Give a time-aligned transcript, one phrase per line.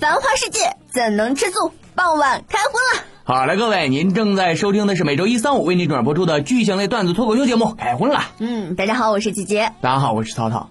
[0.00, 0.60] 繁华世界
[0.92, 1.72] 怎能吃素？
[1.94, 3.04] 傍晚开荤了。
[3.24, 8.18] 好了，各位，您正在收听的是每周一、三、五为您转播出的剧情类段子脱口秀节目《开荤了》。
[8.38, 9.70] 嗯，大家好，我是季杰。
[9.82, 10.70] 大家好，我是涛涛。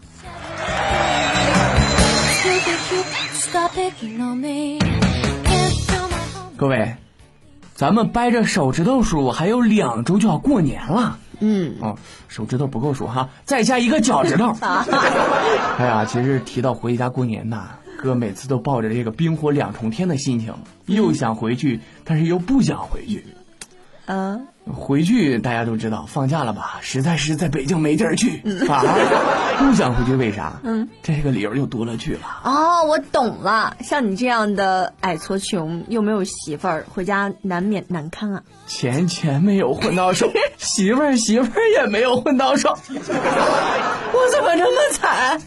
[6.57, 6.95] 各位，
[7.75, 11.19] 咱们掰着手指头数，还有两周就要过年了。
[11.41, 11.95] 嗯，哦，
[12.27, 14.55] 手指头不够数哈，再加一个脚趾头。
[15.77, 20.53] 哎呀，其实提到回家过年呐，哥每次都抱着这个冰火两重天的心情，
[20.85, 23.25] 又想回去，但是又不想回去。
[24.05, 26.79] 嗯，回去大家都知道，放假了吧？
[26.81, 28.83] 实在是在北京没地儿去啊，
[29.59, 30.59] 不想回去，为啥？
[30.63, 32.19] 嗯，这个理由就多了去了。
[32.43, 33.77] 哦，我懂了。
[33.81, 38.43] 像你这样的矮矬穷又没有媳妇儿，回家难免难堪啊。
[38.67, 45.39] 钱钱没有混到手， 媳妇儿媳妇儿也没有混到手， 我怎么这么惨？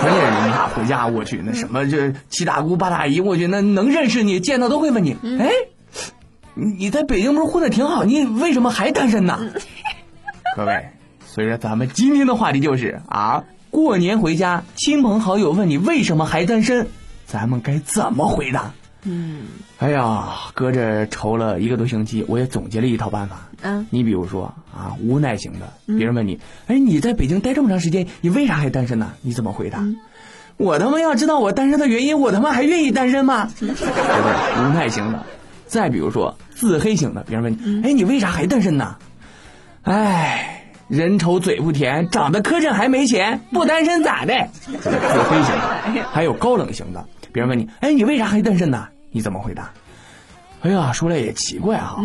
[0.00, 5.50] 关键是你俩回家，我去那什么这七大姑八大姨，我去那能认识你，见到都会问你，哎。
[6.60, 9.38] 你在北京不是混的挺好，你为什么还单身呢？
[10.56, 10.88] 各位，
[11.24, 16.88] 所以说咱们今天的话题就是啊，过年回家，亲朋好友问你为什么还单身，
[17.26, 18.72] 咱们该怎么回答？
[19.04, 19.42] 嗯，
[19.78, 23.48] 哎呀，搁这愁了一个多星期，我也总结了一套办法。
[23.62, 29.12] 嗯，你比如说啊，无奈型的，别人问你，哎，你在北京待这么长时间，你为啥还单身呢？
[29.22, 29.86] 你怎么回答？
[30.56, 33.48] 我他妈要知道我单身的原因，我他妈还愿意单身吗？
[33.60, 34.64] 对不对？
[34.64, 35.24] 无奈型的。
[35.68, 38.96] 再比如说自黑型的，别人问你，哎，你为啥还单身呢？
[39.82, 44.48] 哎，人丑嘴不甜，长得磕碜还没钱，不单身咋的？
[44.64, 45.54] 自黑型
[45.94, 48.88] 的，还有高冷型的，别人问你，哎，你为啥还单身呢？
[49.12, 49.70] 你怎么回答？
[50.62, 51.98] 哎呀，说来也奇怪啊，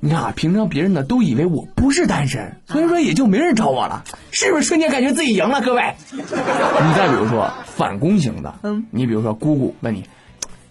[0.00, 5.62] 你看啊，平常别人呢都以为我不是单身，所以说也就没人找我了，是不是瞬间感觉自己赢了？
[5.62, 10.04] 各位， 你再比如说反攻型的，嗯，你比如说姑姑问你。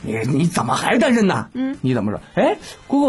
[0.05, 1.47] 你你怎么还单身呢？
[1.53, 2.19] 嗯，你怎么说？
[2.35, 2.55] 哎，
[2.87, 3.07] 姑姑，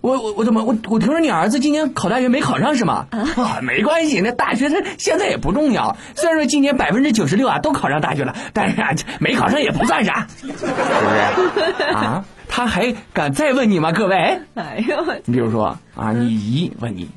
[0.00, 3.06] 我我我怎么我我听说你儿子今年考大学没考上是吗？
[3.10, 5.96] 啊， 没关系，那大学他现在也不重要。
[6.14, 11.82] 虽然说今年百分之九十六啊都考上大学了，但是啊没考上也不算啥， 是不是？
[11.94, 13.92] 啊，他还敢再问你吗？
[13.92, 17.08] 各位，哎呦，你比如说啊，你姨问你。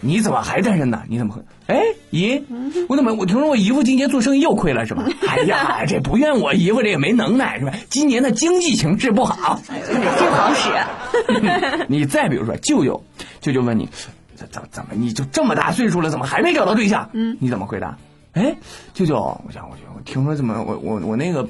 [0.00, 1.02] 你怎么还单身呢？
[1.08, 1.38] 你怎么？
[1.66, 2.40] 哎，姨，
[2.88, 3.12] 我怎么？
[3.14, 5.04] 我听说我姨夫今年做生意又亏了是吧？
[5.28, 7.72] 哎呀，这不怨我姨夫，这也没能耐是吧？
[7.88, 10.70] 今年的经济形势不好，真好使。
[11.88, 13.02] 你再比如说，舅舅，
[13.40, 13.88] 舅舅问你，
[14.34, 14.90] 怎怎怎么？
[14.94, 17.08] 你就这么大岁数了，怎么还没找到对象？
[17.12, 17.96] 嗯，你怎么回答？
[18.32, 18.54] 哎，
[18.94, 21.48] 舅舅，我想，我我听说怎么，我我我那个。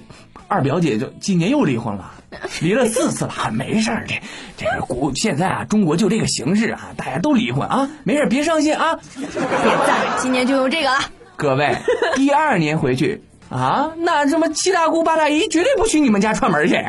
[0.48, 2.12] 二表姐就今年又离婚了，
[2.60, 4.04] 离了四次了，没事儿。
[4.06, 4.14] 这
[4.56, 8.98] 这个国现在啊，中国就这个形势啊，大家都离婚啊，没事别伤心啊。
[9.16, 9.28] 点
[9.86, 10.98] 赞，今年就用这个了。
[11.36, 11.76] 各位，
[12.14, 16.84] 第二年回去啊，那什么七大姑八大姨绝对不许你们家串门去。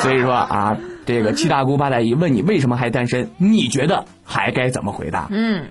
[0.00, 0.76] 所以说啊，
[1.06, 5.28] 这个七大姑八大姨问你为什么还单身，你觉得还该怎么回答？
[5.30, 5.70] 嗯。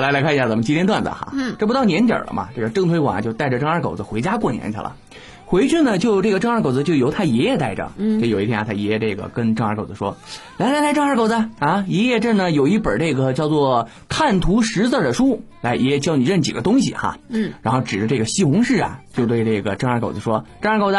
[0.00, 1.28] 好，来来看一下咱们今天段子哈。
[1.34, 4.96] 嗯，这不到年底了嘛，这个郑推广就带着郑二狗子回家过年去了。
[5.44, 7.92] 回去呢，就这个郑二狗子就由他爷爷带着。
[7.98, 10.16] 嗯，这有一天啊，他爷爷这个跟郑二狗子说
[10.56, 20.96] ：“来来来，郑二狗子啊，爷爷这呢有一本这个叫做《看图识字》的书，来，爷爷教你认几个东西哈。”嗯，然后指着这个西红柿啊，就对这个郑二狗子说：“郑二狗子，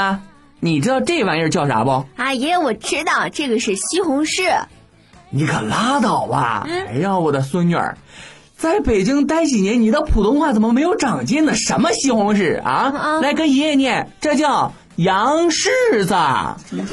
[0.60, 4.66] 你知道这玩意儿叫啥不？”啊，爷爷，我知道这个是西红柿。
[5.34, 6.68] 你可拉倒吧！
[6.68, 7.98] 哎呀，我的孙女儿。
[8.62, 11.56] 在北京待几年，你的普通话怎么没有长进呢？
[11.56, 13.20] 什么西红柿啊？
[13.20, 16.16] 来跟爷爷念，这叫洋柿子。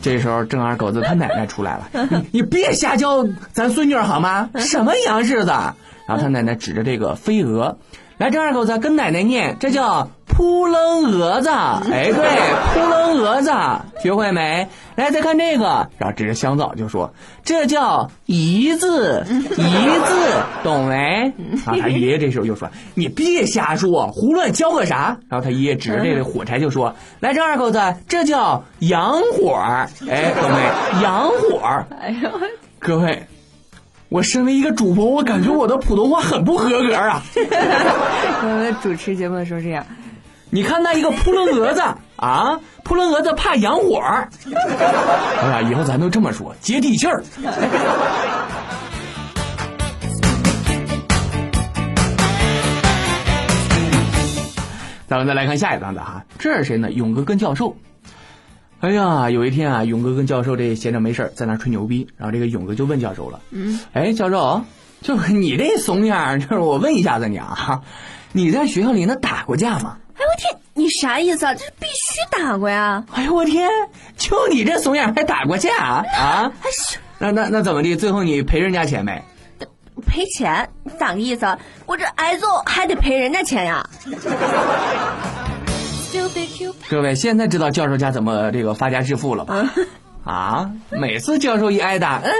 [0.00, 4.48] 这时候郑二狗子他奶奶出来了，你你别瞎教咱孙女好吗？
[4.54, 5.50] 什么洋柿子？
[6.08, 7.76] 然后他奶奶指着这个飞蛾，
[8.16, 10.08] 来郑二狗子跟奶奶念，这叫。
[10.28, 12.14] 扑棱蛾子，哎，对，
[12.74, 13.50] 扑棱蛾子，
[14.02, 14.68] 学会没？
[14.96, 17.12] 来，再看这个，然后指着香皂就说
[17.44, 20.14] ：“这叫一字，一字，
[20.64, 21.32] 懂没？”
[21.66, 31.02] 啊，他爷爷这时候又说：“你别瞎说，胡乱教个啥？”然后他爷爷指着这个火柴就说：“来，这二狗子，这叫洋火儿，哎，懂没？
[31.02, 32.30] 洋火儿。”哎呦，
[32.78, 33.26] 各位，
[34.08, 37.22] 我身为一个主播，我感觉我的普通话很不合格啊。
[37.36, 39.84] 我们主持节目的时候这样。
[40.48, 41.82] 你看那一个扑棱蛾子
[42.14, 44.28] 啊，扑棱蛾子怕洋火儿。
[45.42, 47.24] 哎呀，以后咱都这么说，接地气儿。
[55.08, 56.92] 咱们再来看下一段子哈，这是谁呢？
[56.92, 57.76] 勇哥跟教授。
[58.80, 64.62] 哎呀，有一天啊，勇哥跟教授这闲着没事儿在那吹牛逼，然后这个勇哥就问教授了，嗯，哎，教授，
[65.02, 67.82] 就是你这怂样，就是我问一下子你啊，
[68.32, 69.96] 你在学校里那打过架吗？
[70.16, 71.54] 哎我天，你啥意思啊？
[71.54, 73.04] 这必须打过呀！
[73.12, 73.68] 哎呦我天，
[74.16, 76.04] 就你这怂样还打过架啊？
[76.18, 76.52] 啊？
[77.18, 77.96] 那那那怎么的？
[77.96, 79.22] 最后你赔人家钱没？
[80.06, 80.68] 赔钱，
[80.98, 81.58] 咋个意思啊？
[81.86, 83.88] 我这挨揍还得赔人家钱呀？
[86.88, 89.70] 各位现在知道教授家怎么这个发家致富了吧？
[90.24, 92.32] 啊，每次教授一挨打，嗯，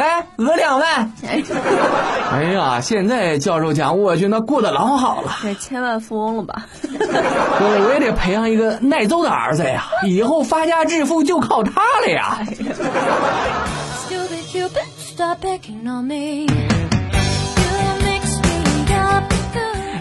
[0.00, 1.12] 来讹两万。
[1.28, 1.42] 哎，
[2.32, 5.36] 哎呀，现在教授讲我去那过得老好了。
[5.42, 6.66] 这千万富翁了吧？
[6.82, 12.38] 我， 我也得培养一个耐揍的儿子呀，以后发家致富就靠他了呀。
[14.08, 14.86] Stupid Cupid,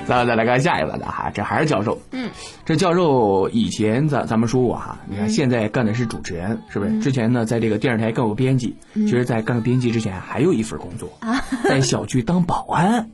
[0.10, 2.02] 咱再来看下一个的哈，这还是教授。
[2.12, 2.30] 嗯，
[2.66, 7.00] 这教授以前咱咱们说过哈，你看现在干的是主持人，是不是？
[7.00, 8.76] 之前呢，在这个电视台干过编辑。
[8.96, 11.12] 其实，在干编辑之前，还有一份工作，
[11.64, 13.10] 在小区当保安。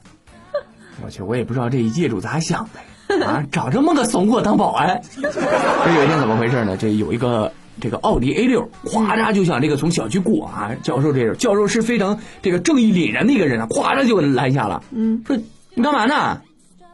[1.03, 2.69] 我去，我也不知道这一业主咋想
[3.07, 5.01] 的啊，找这么个怂货当保安。
[5.21, 6.77] 这有一天怎么回事呢？
[6.77, 7.51] 这有一个
[7.81, 10.71] 这个奥迪 A 六，咵嚓就想这个从小区过啊。
[10.81, 14.83] 教授这教授是非常这个正义凛然的一个人啊，咵嚓就拦下了。
[14.92, 15.38] 嗯，说
[15.74, 16.42] 你干嘛呢？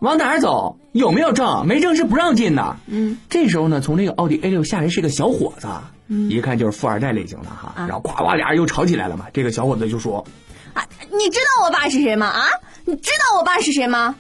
[0.02, 0.80] 往哪儿走？
[0.94, 1.68] 有没有证？
[1.68, 2.76] 没证是不让进的。
[2.88, 5.68] 嗯，这时候呢，从这个奥迪 A 六下来是个小伙子，
[6.08, 7.76] 一看就是富二代类型的哈。
[7.78, 9.28] 然后呱呱俩人又吵起来了嘛。
[9.32, 10.26] 这个小伙子就说，
[10.74, 12.26] 啊，你知道我爸是谁吗？
[12.26, 12.42] 啊，
[12.86, 14.16] 你知道我爸是谁吗？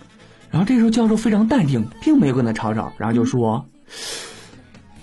[0.51, 3.65] 然后这时候教授非常淡定，并没有跟他吵吵，然后就说：“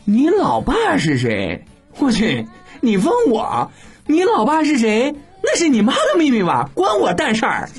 [0.07, 1.65] 你老爸是谁？
[1.99, 2.47] 我去，
[2.81, 3.73] 你问我，
[4.07, 5.17] 你老爸是谁？
[5.43, 7.69] 那是你妈的秘密吧，关我蛋事儿。”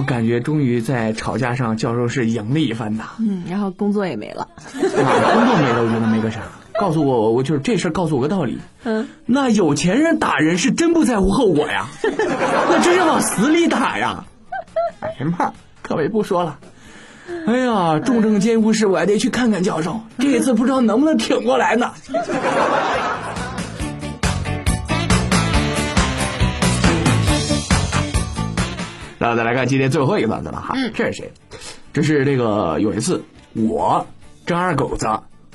[0.00, 3.10] 我感觉终于在吵架上，教授是赢了一番呐。
[3.18, 4.48] 嗯，然后工作也没了。
[4.64, 6.40] 啊，工作没了，我觉得没个啥。
[6.78, 8.58] 告诉我，我就是这事儿告诉我个道理。
[8.84, 14.24] 嗯，那有钱人打人是真不在乎后果呀， 那真是往死里打呀。
[15.00, 15.52] 哎呀妈，
[15.82, 16.58] 各位不说了。
[17.46, 21.92] 哎呀，重症监护室，我还得去看看教授，这一次不知道能不能挺过来呢。
[29.20, 31.30] 然后再来看今天最后一个段子了哈，这是谁？
[31.92, 33.22] 这是这个有一次
[33.52, 34.06] 我
[34.46, 35.06] 郑二狗子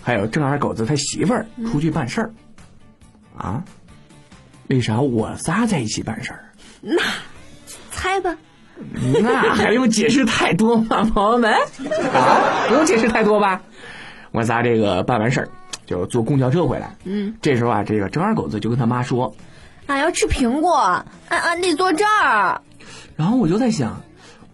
[0.04, 2.32] 还有郑二狗子他媳妇儿出去办事儿，
[3.36, 3.64] 啊，
[4.68, 6.46] 为啥我仨在一起办事儿？
[6.80, 7.02] 那
[7.90, 8.38] 猜吧。
[9.24, 11.52] 那还用解释太多吗，朋友们？
[12.14, 13.64] 啊，不用解释太多吧？
[14.30, 15.50] 我仨这个办完事儿
[15.88, 19.36] 就坐公交车回来，嗯，这时候啊，这个郑二狗子就跟他妈说，
[19.88, 22.62] 俺要吃苹果，俺俺得坐这儿。
[23.16, 24.02] 然后我就在想，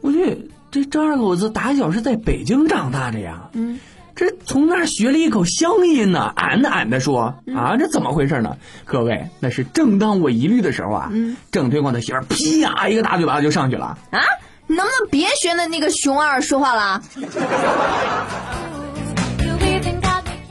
[0.02, 3.80] 我去，这张二狗子打小是在北京长大的呀，嗯，
[4.16, 8.58] 这从那儿学了一口乡音呢，俺的俺的说啊，这怎么回事呢？
[8.86, 11.12] 各位，那是正当我疑虑的时候啊，
[11.52, 14.22] 郑推广的媳妇儿噼呀一个大嘴巴子就上去了，啊，
[14.68, 17.02] 你能不能别学那那个熊二说话了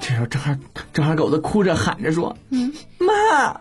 [0.00, 0.58] 这时候郑二
[0.92, 3.60] 郑二狗子哭着喊着说，嗯，妈，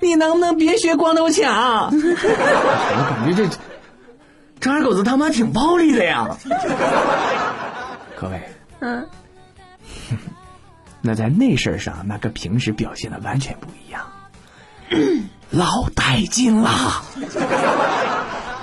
[0.00, 1.90] 你能不能别学光头强？
[1.92, 3.48] 我感觉这
[4.60, 6.28] 张二狗子他妈挺暴力的呀。
[8.16, 8.40] 各位，
[8.80, 9.06] 嗯，
[11.00, 14.02] 那在那事儿上，那跟平时表现的完全不一样，
[15.50, 17.02] 老带劲了。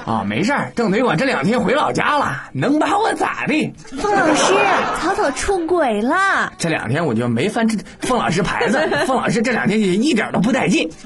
[0.08, 3.74] 啊，没事儿，郑推广这两天回老家了，能把我咋的？
[4.00, 4.54] 凤老师，
[5.02, 6.54] 草草出轨了。
[6.58, 10.90] 这两天我就没翻这凤老师牌子，凤老师这两天也一点都不带劲。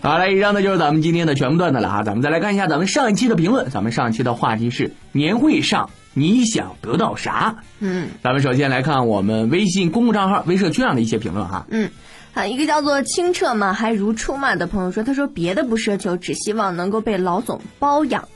[0.00, 2.02] 好了，以上呢就是咱们今天的全部段子了啊。
[2.02, 3.68] 咱们再来看一下咱们上一期的评论。
[3.68, 7.56] 咱们上一期的话题是年会上你想得到啥？
[7.80, 11.66] 嗯咱们首先来看我们微信公共账号微社区上的一些评论哈。
[11.70, 11.90] 嗯，
[12.34, 18.28] 啊，一个叫做清澈嘛还如初嘛的朋友说，他说别的不奢求，只希望能够被老总包养。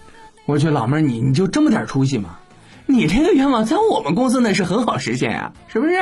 [0.46, 2.38] 我去，老妹儿，你你就这么点出息吗？
[2.86, 5.94] 你这个愿望在我们公司那是很好实现啊，是不是？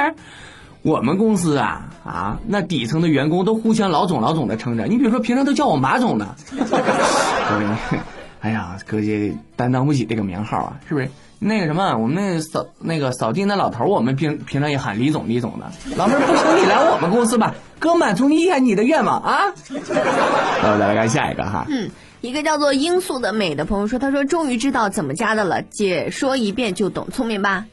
[0.83, 6.35] 我们公司啊啊，那底层的员工都互相老总老总的称着，你比如说平常都叫我马总的，
[8.41, 11.11] 哎呀，哥姐担当不起这个名号啊，是不是？
[11.43, 15.73] 那个什么，我们那扫那个扫地那老头儿，我们平平常也喊李总李总的。
[15.97, 19.39] 老妹儿，不行，你来我们公司吧，哥满足你一下你的愿望啊。
[19.71, 19.79] 那
[20.73, 27.65] 我再来看下一个哈，嗯，一个叫做罂粟的美的朋友说，他说终于知道怎么加的了，解说一遍就懂，聪明吧？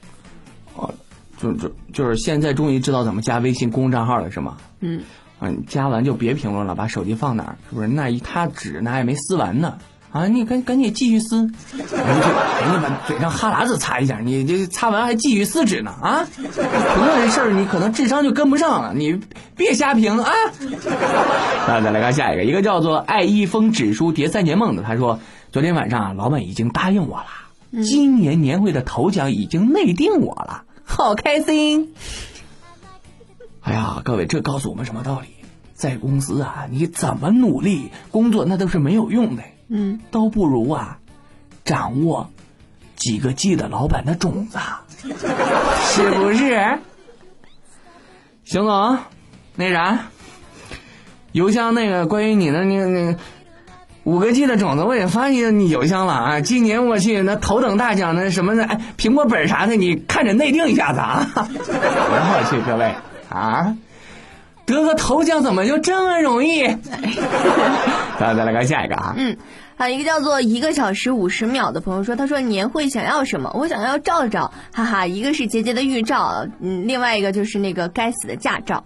[0.78, 0.94] 哦，
[1.38, 4.56] 就就就是现在终于知道怎么加微信公众账号了，是吗？
[4.80, 5.04] 嗯，
[5.40, 7.58] 啊，你加完就别评论了，把手机放哪儿？
[7.70, 7.90] 是不是？
[7.90, 9.78] 那一沓纸那还没撕完呢。
[10.12, 16.26] 啊，你赶赶紧继续撕，你就赶紧把嘴上哈喇子擦一下，你这擦完还继续撕纸呢啊！
[16.34, 19.20] 同样的事儿，你可能智商就跟不上了，你
[19.56, 20.32] 别瞎评啊！
[21.68, 25.20] 那，再来看下一个，一个叫做爱一封纸书叠三年梦的，他说
[25.52, 31.94] 昨天晚上啊，老板已经答应我了，今年年会的头奖已经内定我了，好开心！
[33.62, 35.28] 哎呀，各位，这告诉我们什么道理？
[35.74, 39.44] 在公司啊，你怎么努力工作，那都是没有用的。
[39.70, 41.00] 嗯，都不如啊，
[41.66, 42.30] 掌握
[42.96, 44.58] 几个 G 的老板的种子，
[45.04, 46.80] 是不是？
[48.44, 48.98] 邢总，
[49.56, 50.08] 那啥，
[51.34, 53.20] 邮箱那个关于你的那个那个
[54.04, 56.40] 五个 G 的种子，我也发你你邮箱了啊。
[56.40, 61.28] 今年我去那头等大奖那什么的，哎，苹果本啥的，你看着内定一下子啊。
[61.36, 62.96] 我去，各位
[63.30, 63.76] 啊，
[64.68, 66.68] 得个头奖怎么就这么容易？
[68.20, 69.16] 咱再来看下一个啊。
[69.18, 69.38] 嗯，
[69.78, 73.50] 还有一个叫做一个小时五十秒的朋友说，他说年会想要什么？
[73.56, 78.84] 我想要照照，哈哈，一个是节节的预兆，嗯，另外一个就是那个该死的驾照。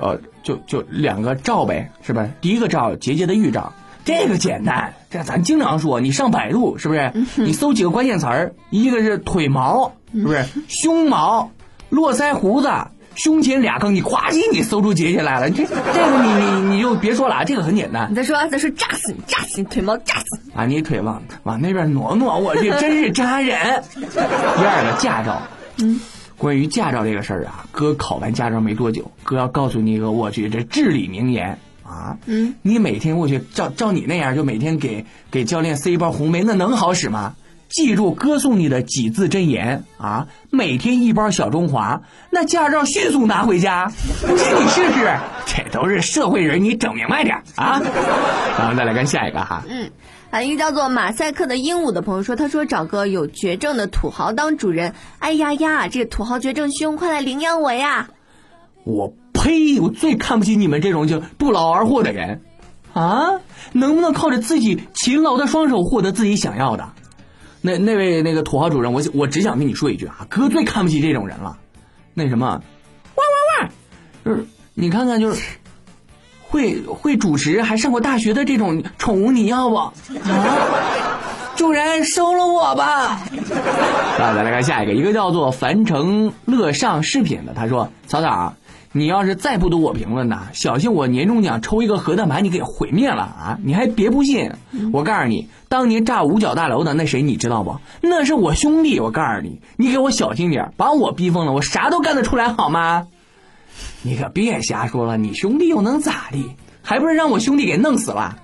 [0.00, 2.30] 呃，就就两个照呗，是不是？
[2.40, 3.72] 第一个照，节节的预兆，
[4.04, 6.00] 这个简单，这咱经常说。
[6.00, 7.12] 你上百度是不是？
[7.36, 10.46] 你搜几个关键词儿，一个是腿毛，是不是？
[10.68, 11.50] 胸毛、
[11.88, 12.70] 络腮胡子、
[13.14, 15.50] 胸前俩坑，你咵叽你搜出结节来了。
[15.50, 20.52] 这这个你你你就别说了啊，这个很简单你再说，再说，扎死你，扎死你，腿毛扎死你。
[20.54, 23.82] 啊，你腿往往那边挪挪，我去， 真是扎人。
[23.94, 25.42] 第二个驾照，
[25.76, 26.00] 嗯，
[26.38, 37.34] 关于驾照这个事儿啊，哥考完驾照没多久，哥要告诉你一个，我去，这至理名言啊，嗯，你每天我去照照你那样，就每天给给教练塞一包红梅，那能好使吗？
[37.72, 40.28] 记住歌颂你的几字真言啊！
[40.50, 43.90] 每天一包小中华，那驾照迅速拿回家。
[44.20, 47.80] 不信你试试，这都是社会人，你整明白点啊！
[48.58, 49.90] 咱们再来看下一个哈，嗯，
[50.30, 54.92] 啊，一个叫做马赛克的鹦鹉的朋友说，他说找个有绝症的土豪当主人。
[55.18, 58.10] 哎呀呀，这土豪绝症兄，快来领养我呀！
[58.84, 59.80] 我呸！
[59.80, 62.42] 我最看不起你们这种就不劳而获的人，
[62.92, 63.40] 啊！
[63.72, 66.90] 能不能靠着自己勤劳的双手获得自己想要的？
[67.62, 71.56] 那那位那个土豪主人，我我只想跟你说一句啊，哥最看不起这种人了。
[72.12, 72.46] 那什么，
[73.14, 73.22] 哇
[73.60, 73.70] 哇哇，
[74.24, 75.42] 就是你看看就是。
[76.52, 79.76] 会会主持还上过大学的这种宠物你要不？
[79.76, 79.94] 啊，
[81.56, 83.22] 主人收了我吧。
[84.18, 88.54] 那咱来看下一个，一个叫做樊城乐上饰品的，他说：“草草，
[88.94, 93.58] 你要是再不读我评论呐，小心我年终奖抽一个核弹把你给毁灭了啊！
[93.64, 94.52] 你还别不信，
[94.92, 97.78] 我告诉你，当年炸五角大楼的那谁你知道不？
[98.02, 103.06] 那是我兄弟，我告诉你，你给我小心点，把我逼疯了，我啥都干得出来好吗？
[104.02, 106.44] 你可别瞎说了，你兄弟又能咋地？
[106.82, 108.36] 还不是让我兄弟给弄死了？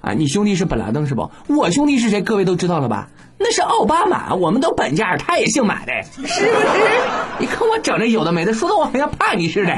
[0.00, 1.30] 啊，你兄弟是本拉登是不？
[1.48, 2.22] 我兄弟是谁？
[2.22, 3.08] 各位都知道了吧？
[3.38, 6.50] 那是奥巴马，我们都本家，他也姓马的，是不是？
[7.38, 9.76] 你看我整这有的没的，说的我好像怕你似的。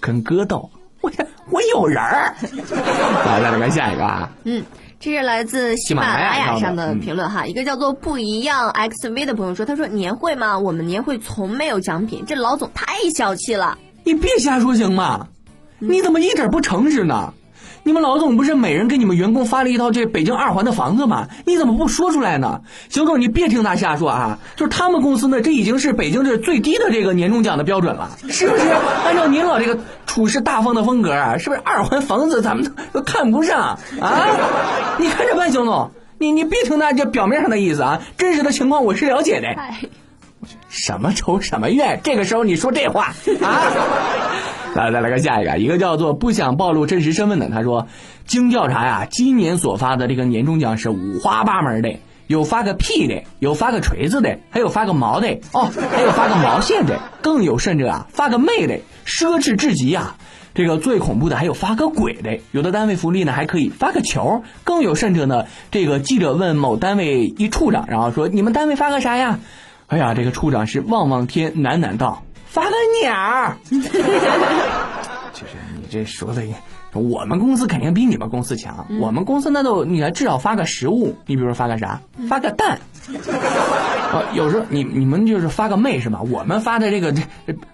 [0.00, 1.10] 跟哥斗，我
[1.50, 2.34] 我有人儿。
[3.26, 4.30] 来，再来看下一个啊。
[4.44, 4.64] 嗯，
[5.00, 13.78] 这是来自喜马拉雅上的评论哈，一个叫做不一样 XV 的朋友说，他说年会嘛，我们年会从没有奖品，这老总太小气了。
[14.04, 15.28] 你别瞎说行吗？
[15.78, 17.34] 你怎么一点不诚实呢？
[17.84, 21.26] 你们老总不是每人给你们员工发了一套这北京二环的房子吗？
[21.44, 22.60] 你怎么不说出来呢？
[22.88, 24.38] 邢总，你别听他瞎说啊！
[24.54, 28.62] 就是他们公司呢，这已经是北京这最低的这个年终奖的标准了，是不是？
[29.04, 34.26] 按照您老这个处事大方的风格啊，是不是二环房子咱们都都看不上啊？
[34.98, 39.48] 你看着办，邢总，你你别听他这表面上的意思啊，真实的情况我是了解的。
[40.72, 42.00] 什么仇什么怨？
[42.02, 43.60] 这个时候你说这话 啊？
[44.74, 47.86] 来，再来看下一个，一个叫做不想暴露真实身份的，他说，
[48.26, 60.16] 经调查呀，今年所发的这个年终奖是五花八门的，有发个屁的，有发个锤子的，还有发个毛的，哦，还有发个毛线的，更有甚者啊，发个妹的，奢侈至极啊！
[60.54, 69.38] 这个最恐怖的还有发个鬼的，有的单位福利呢还可以发个球，更有甚者呢，这个记者问某单位一处长，然后说你们单位发个啥呀？
[69.92, 72.22] 哎呀，这个处长是望望天，喃喃道。
[72.46, 72.70] 发个
[73.02, 76.42] 鸟儿， 就是你这说的，
[76.94, 78.86] 我们公司肯定比你们公司强。
[79.02, 82.80] 我们公司那都，你还至少发个食物，你比如说发个啥，发个蛋。
[84.14, 86.22] 呃，有时候你你们就是发个妹是吧？
[86.22, 87.20] 我们发的这个这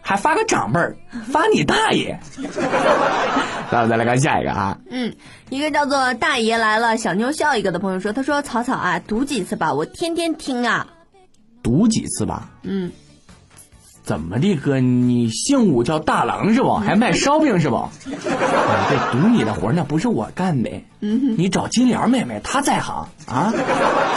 [0.01, 0.97] 还发个长辈儿，
[1.31, 2.19] 发你大爷。
[3.71, 4.77] 那我，再来看下一个啊。
[4.91, 5.15] 嗯，
[5.51, 10.89] 一个叫做大爷来了，小妞笑一个的朋友说，他说草草啊，读几次吧，我天天听啊。
[11.69, 12.49] 读几次吧？
[12.63, 12.91] 嗯。
[14.03, 14.81] 怎么的哥？
[14.81, 16.73] 你姓武叫大郎是不？
[16.77, 17.77] 还卖烧饼是不？
[17.77, 17.91] 啊
[18.89, 20.71] 这赌你的活儿那不是我干的，
[21.01, 23.53] 嗯你找金莲妹妹，她在行啊。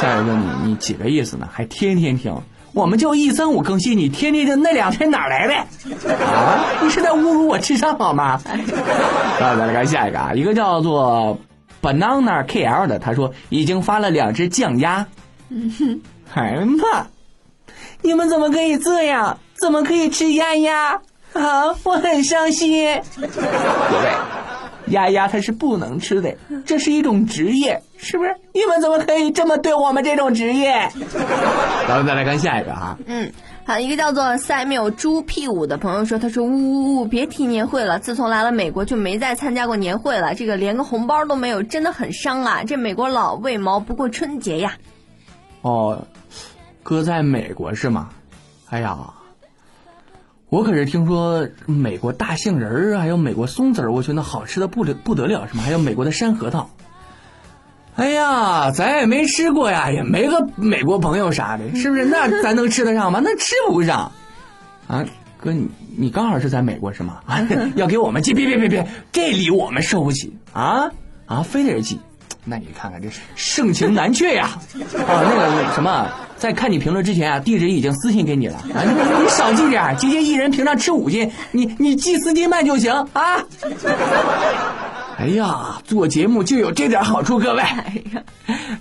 [0.02, 1.50] 再一个你你几个意思呢？
[1.52, 2.34] 还天天听。
[2.72, 5.56] 我们就一三五更新，你天天听那两天哪来的？
[6.24, 8.40] 啊，你是在侮辱我智商好吗？
[8.46, 8.56] 啊，
[9.42, 11.38] 再来看下一个啊，一个叫做
[11.82, 15.06] banana KL 的，他说已经发了两只酱鸭。
[16.34, 17.08] 哎呀妈！
[18.02, 19.38] 你们怎么可以这样？
[19.60, 20.94] 怎么可以吃鸭鸭
[21.34, 21.76] 啊？
[21.84, 23.00] 我很伤心。
[23.16, 24.12] 各位，
[24.88, 28.36] 鸭鸭它是不能吃的，这是一种职业，是不是？
[28.54, 30.90] 你们怎么可以这么对我们这种职业？
[31.88, 33.32] 咱们再来看下一个啊，嗯，
[33.66, 42.64] 好，一个叫做塞缪猪屁股的朋友说，他说呜呜呜，别提年会了，自从来了美国就没再参加过年会了，这个连个红包都没有，真的很伤啊！
[42.64, 44.74] 这美国佬为毛不过春节呀？
[45.62, 46.08] 哦，
[46.84, 48.10] 哥在美国是吗？
[48.70, 48.98] 哎呀，
[50.50, 55.64] 我可是听说美国大杏仁儿，还有美国松子儿，我觉得那好吃的不得不得了，是吗？
[55.64, 56.70] 还有美国的山核桃。
[57.96, 62.06] 哎呀，咱也没吃过呀，也没个美国朋友啥的，是不是？
[62.10, 63.20] 那咱能吃得上吗？
[63.24, 64.12] 那吃不上。
[64.88, 65.06] 啊，
[65.38, 67.20] 哥，你你刚好是在美国是吗？
[67.26, 67.46] 啊，
[67.76, 68.34] 要给我们寄？
[68.34, 70.92] 别别别别，这礼我们收不起啊
[71.28, 72.00] 啊，非得寄。
[72.44, 74.50] 那你看看这是盛情难却呀！
[75.08, 76.10] 啊，那个什么，
[76.42, 83.46] 在看你评论之前啊，地址已经私信给你了啊，你你少寄点儿，姐姐一人平常吃五斤，你你寄四斤半就行啊。
[85.20, 87.62] 哎呀，做节目就有这点好处，各位。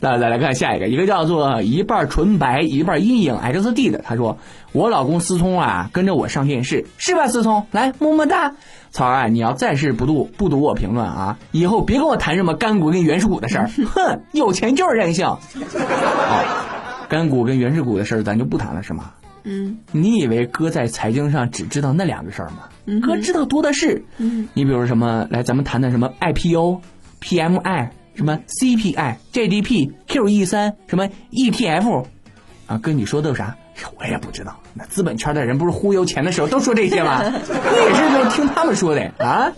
[0.01, 4.39] 那再来看下一个，一个叫做一半纯白一半阴影 XD 的，他说
[4.73, 7.27] 我老公思聪啊跟着我上电视，是吧？
[7.27, 8.55] 思聪，来么么哒。
[8.91, 13.69] 曹儿啊，你要再是不读不读我评论啊，以后别跟我谈什么干股跟原始股的事儿。
[13.95, 15.27] 哼，有钱就是任性。
[15.29, 15.39] 哦，
[17.11, 19.13] 干股跟原始股的事儿咱就不谈了是吗？
[19.43, 22.69] 嗯你以为哥在财经上只知道那两个事儿吗？
[23.03, 24.05] 哥知道多的是。
[24.19, 26.81] 嗯你比如什么，来咱们谈谈什么 IPO、
[27.21, 32.07] PMI、什么 CPI、GDP、QE 三、什么 ETF，
[32.67, 33.57] 啊，跟你说的有啥？
[33.99, 34.61] 我也不知道。
[34.75, 37.19] 那资本圈的人不是忽悠钱的时候都说这些吗？
[37.25, 39.51] 我也是就听他们说的啊。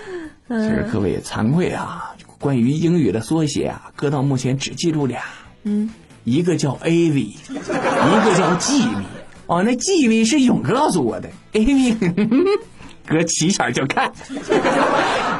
[0.48, 5.22] 其实各位惭愧啊，关于英语的缩写啊，哥到目前只记住俩，
[5.64, 5.90] 嗯，
[6.24, 9.02] 一个叫 AV，一个叫 GV。
[9.46, 12.58] 哦，那 GV 是勇哥告诉我的，AV
[13.06, 14.10] 哥起色就看。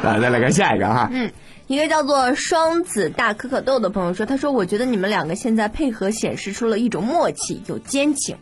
[0.02, 1.08] 来，再来看下一个哈。
[1.10, 1.32] 嗯，
[1.66, 8.36] 一个叫做双子大可可豆的朋友说，他说我觉得你们两个现在配合显示出了一种默契，有奸情。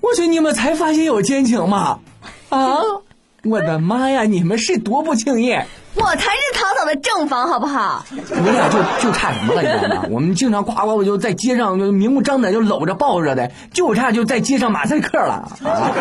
[0.00, 2.00] 我去，你们才发现有奸情吗？
[2.48, 2.78] 啊！
[3.44, 5.66] 我的妈呀，你们是多不敬业！
[5.96, 8.04] 我才是草草的正房，好不好？
[8.10, 10.08] 你俩就就差什么了，你知道吗？
[10.10, 15.92] 我们经常呱呱，我就在街上就明目张胆就搂着抱着的，就差就在街上马赛克了啊！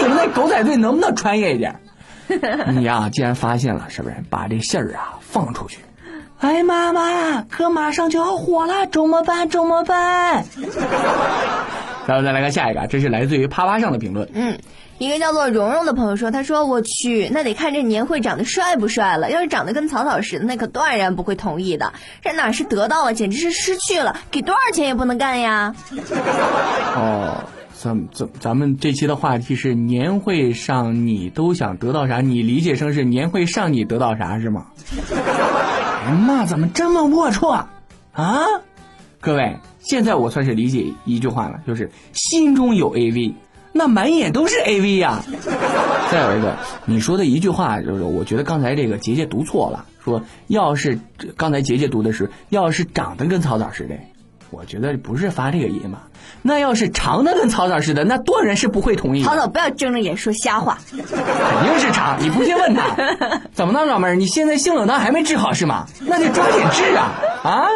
[0.00, 1.80] 你们那狗仔队能不能专业一点？
[2.26, 5.78] 你呀，既然发现了，是不是把这信儿啊放出去？
[6.40, 9.48] 哎，妈妈，哥马上就要火了，怎么办？
[9.48, 10.44] 怎么办？
[12.06, 14.28] 咱们再来看下一个，这是来自于啪啪上的评论。
[14.34, 14.58] 嗯，
[15.04, 19.30] 一个叫做蓉蓉的朋友说，他说我去，那得看这年会长得帅不帅了。
[19.30, 21.92] 要是长得跟草草似的，那可断然不会同意的。
[22.22, 25.74] 这哪是得到了，简直是失去了，给多少钱也不能干呀。
[26.96, 32.22] 哦，咱咱咱们这期的话题是年会上你都想得到啥？
[32.22, 34.68] 你理解成是年会上你得到啥是吗？
[35.12, 37.66] 哎呀妈，怎么这么龌龊
[38.12, 38.46] 啊？
[39.20, 43.34] 各位，现在我算是理解一句话了，就是心中有 AV，
[43.76, 45.20] 那满眼都是 AV 呀、
[46.10, 51.00] 再有一个，你说的一句话就是，我觉得刚才这个杰杰读错了，说要是
[51.36, 53.96] 刚才杰杰读的是，要是长得跟草草似的，
[54.50, 55.98] 我觉得不是发这个音嘛。
[56.40, 59.28] 那要是长得跟草草似的，那断然是不会同意的。
[59.28, 60.78] 草草不要睁着眼说瞎话。
[60.92, 62.96] 肯定是长，你不信问他。
[63.52, 64.14] 怎么了，老妹儿？
[64.14, 65.86] 你现在性冷淡还没治好是吗？
[66.06, 67.10] 那就抓紧治啊！
[67.42, 67.66] 啊！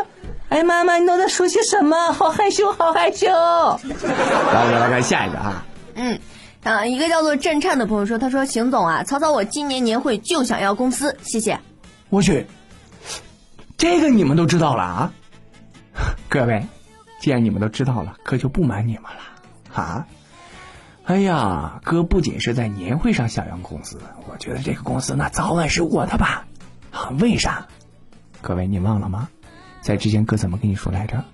[0.48, 2.12] 哎，妈妈，你都在说些什么？
[2.12, 3.26] 好害羞，好害羞。
[3.28, 5.64] 来来来看下一个啊！
[5.98, 6.18] 嗯。
[6.64, 11.60] 啊，一个叫做震颤的朋友说：“他说邢总啊，草草我今年年会就想要公司，谢谢。
[12.08, 12.46] 我去，
[13.76, 15.12] 这个你们都知道了啊？
[16.28, 16.66] 各位，
[17.20, 20.06] 既然你们都知道了，哥就不瞒你们了啊！
[21.04, 26.44] 哎呀，哥不仅是在年会上想要公司，我觉得这个公司那早晚是我的吧？
[26.90, 27.68] 啊，为啥？
[28.42, 29.28] 各位，你忘了吗？
[29.80, 31.24] 在之前哥怎么跟你说来着？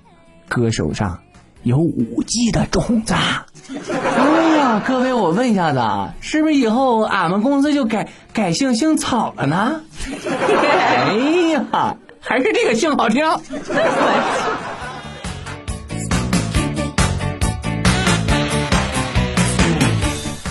[0.49, 1.23] 哥手上
[1.63, 3.15] 有五 G 的种子。
[4.81, 9.81] 各位，我问一下子啊，是不是以后俺们公司就改改姓姓草了呢？
[10.25, 11.15] 哎
[11.53, 13.25] 呀，还是这个姓好听。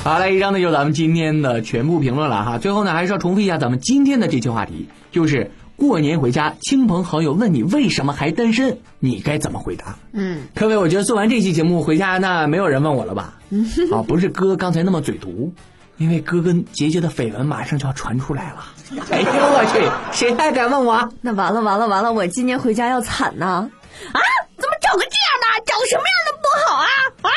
[0.04, 2.58] 好了，以上呢就是咱们今天的全部评论了哈。
[2.58, 9.98] 最后呢，还是要重复一下咱们今天的这期话题，就是过年回家，亲朋好友问你为什么还单身，你该怎么回答？
[10.14, 13.36] 嗯，各位，我觉得做完这期节目回家，那没有人问我了吧？
[13.94, 15.54] 啊，不是哥刚才那么嘴毒，
[15.98, 18.66] 因为哥跟杰杰的绯闻马上就要传出来了。
[19.12, 21.10] 哎呦我去，谁还敢问我啊？
[21.22, 23.46] 那完了完了完了，我今年回家要惨呐！
[23.46, 24.20] 啊，
[24.58, 25.46] 怎么找个这样的？
[25.66, 26.88] 找个什么样的不好啊？
[27.22, 27.30] 啊！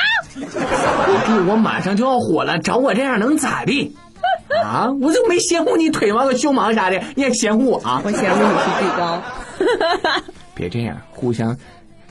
[1.47, 3.95] 我 我马上就要火了，找我这样能咋地？
[4.65, 8.01] 啊，我就没嫌乎你腿毛个胸毛啥的，你也嫌乎我啊？
[8.05, 9.23] 我嫌乎你是最高。
[10.55, 11.57] 别这样，互相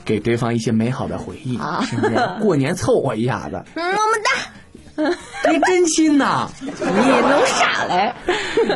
[0.06, 2.14] 给对方一些美好的回忆，啊是不是？
[2.40, 4.52] 过年凑合一下子，嗯，么么哒。
[5.52, 6.48] 你真亲呐！
[6.58, 8.14] 你弄啥嘞？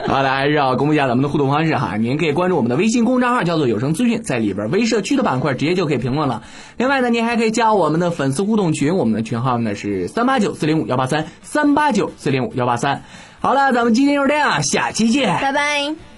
[0.07, 1.97] 好的，还是要公布一下咱们的互动方式哈。
[1.97, 6.43] 您可以关注我们的微信公众号，叫做有声资讯，在里边微社区的板块直接就可以评论了。
[6.77, 13.03] 另外呢，您还可以加我们的粉丝互动群，我们的群号呢是三八九四零五幺八三三八九四零五幺八三。
[13.41, 15.41] 好了，咱们今天就是这样，下期见。
[15.41, 16.10] 拜拜。